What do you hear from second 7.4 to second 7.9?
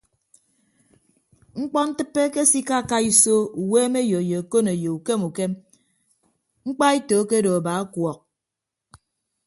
aba